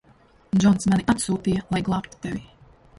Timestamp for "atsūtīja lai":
1.15-1.85